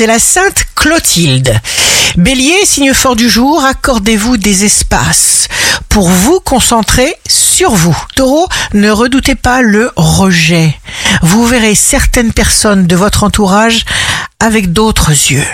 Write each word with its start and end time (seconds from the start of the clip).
c'est 0.00 0.06
la 0.06 0.18
sainte 0.18 0.64
Clotilde. 0.76 1.60
Bélier, 2.16 2.56
signe 2.64 2.94
fort 2.94 3.16
du 3.16 3.28
jour, 3.28 3.62
accordez-vous 3.62 4.38
des 4.38 4.64
espaces 4.64 5.46
pour 5.90 6.08
vous 6.08 6.40
concentrer 6.40 7.14
sur 7.28 7.72
vous. 7.72 7.94
Taureau, 8.16 8.48
ne 8.72 8.90
redoutez 8.90 9.34
pas 9.34 9.60
le 9.60 9.92
rejet. 9.96 10.74
Vous 11.20 11.46
verrez 11.46 11.74
certaines 11.74 12.32
personnes 12.32 12.86
de 12.86 12.96
votre 12.96 13.24
entourage 13.24 13.84
avec 14.38 14.72
d'autres 14.72 15.10
yeux. 15.10 15.44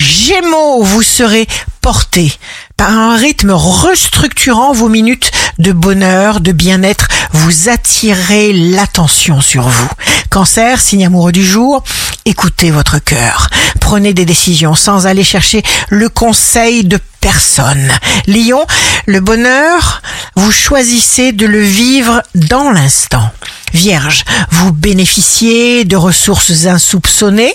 Gémeaux, 0.00 0.82
vous 0.82 1.02
serez 1.02 1.46
porté 1.82 2.32
par 2.78 2.92
un 2.92 3.16
rythme 3.16 3.50
restructurant 3.50 4.72
vos 4.72 4.88
minutes 4.88 5.30
de 5.58 5.72
bonheur, 5.72 6.40
de 6.40 6.52
bien-être. 6.52 7.08
Vous 7.32 7.68
attirez 7.68 8.54
l'attention 8.54 9.42
sur 9.42 9.68
vous. 9.68 9.90
Cancer, 10.30 10.80
signe 10.80 11.06
amoureux 11.06 11.32
du 11.32 11.44
jour, 11.44 11.82
écoutez 12.24 12.70
votre 12.70 13.00
cœur. 13.00 13.50
Prenez 13.80 14.14
des 14.14 14.24
décisions 14.24 14.76
sans 14.76 15.08
aller 15.08 15.24
chercher 15.24 15.64
le 15.88 16.08
conseil 16.08 16.84
de 16.84 17.00
personne. 17.20 17.90
Lion, 18.28 18.64
le 19.06 19.18
bonheur, 19.18 20.02
vous 20.36 20.52
choisissez 20.52 21.32
de 21.32 21.46
le 21.46 21.60
vivre 21.60 22.22
dans 22.36 22.70
l'instant. 22.70 23.28
Vierge, 23.74 24.24
vous 24.50 24.72
bénéficiez 24.72 25.84
de 25.84 25.96
ressources 25.96 26.66
insoupçonnées. 26.66 27.54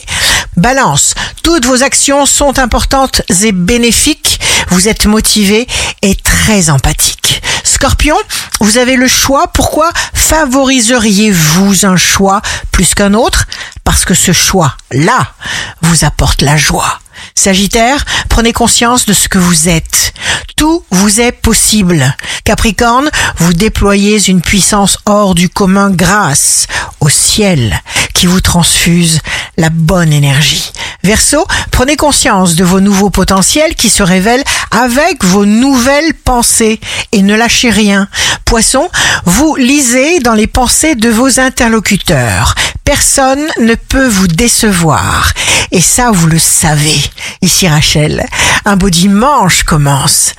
Balance, 0.57 1.13
toutes 1.43 1.65
vos 1.65 1.81
actions 1.81 2.25
sont 2.25 2.59
importantes 2.59 3.21
et 3.41 3.53
bénéfiques. 3.53 4.41
Vous 4.67 4.89
êtes 4.89 5.05
motivé 5.05 5.65
et 6.01 6.15
très 6.15 6.69
empathique. 6.69 7.41
Scorpion, 7.65 8.15
vous 8.61 8.77
avez 8.77 8.95
le 8.95 9.07
choix. 9.07 9.47
Pourquoi 9.47 9.91
favoriseriez-vous 10.13 11.85
un 11.85 11.97
choix 11.97 12.41
plus 12.71 12.93
qu'un 12.93 13.13
autre? 13.13 13.47
Parce 13.83 14.05
que 14.05 14.13
ce 14.13 14.31
choix-là 14.31 15.33
vous 15.81 16.05
apporte 16.05 16.41
la 16.41 16.57
joie. 16.57 16.99
Sagittaire, 17.33 18.05
prenez 18.29 18.53
conscience 18.53 19.05
de 19.05 19.13
ce 19.13 19.27
que 19.27 19.39
vous 19.39 19.67
êtes. 19.67 20.13
Tout 20.55 20.83
vous 20.91 21.21
est 21.21 21.31
possible. 21.31 22.15
Capricorne, 22.43 23.09
vous 23.37 23.53
déployez 23.53 24.29
une 24.29 24.41
puissance 24.41 24.99
hors 25.05 25.33
du 25.33 25.49
commun 25.49 25.89
grâce 25.89 26.67
au 26.99 27.09
ciel 27.09 27.81
qui 28.13 28.27
vous 28.27 28.41
transfuse 28.41 29.19
la 29.57 29.69
bonne 29.69 30.13
énergie. 30.13 30.71
Verseau, 31.05 31.45
prenez 31.69 31.97
conscience 31.97 32.55
de 32.55 32.63
vos 32.63 32.79
nouveaux 32.79 33.11
potentiels 33.11 33.75
qui 33.75 33.91
se 33.91 34.01
révèlent 34.01 34.43
avec 34.71 35.23
vos 35.23 35.45
nouvelles 35.45 36.15
pensées 36.15 36.79
et 37.11 37.21
ne 37.21 37.35
lâchez 37.35 37.69
rien. 37.69 38.07
Poisson, 38.43 38.89
vous 39.23 39.55
lisez 39.55 40.19
dans 40.19 40.33
les 40.33 40.47
pensées 40.47 40.95
de 40.95 41.09
vos 41.09 41.39
interlocuteurs. 41.39 42.55
Personne 42.83 43.45
ne 43.59 43.75
peut 43.75 44.07
vous 44.07 44.27
décevoir. 44.27 45.31
Et 45.69 45.79
ça, 45.79 46.09
vous 46.09 46.25
le 46.25 46.39
savez. 46.39 46.99
Ici 47.43 47.67
Rachel, 47.67 48.25
un 48.65 48.75
beau 48.75 48.89
dimanche 48.89 49.61
commence. 49.61 50.33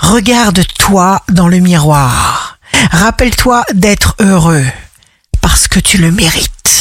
Regarde-toi 0.00 1.22
dans 1.30 1.48
le 1.48 1.60
miroir. 1.60 2.58
Rappelle-toi 2.90 3.64
d'être 3.72 4.16
heureux 4.20 4.66
parce 5.40 5.66
que 5.66 5.80
tu 5.80 5.96
le 5.96 6.10
mérites. 6.10 6.79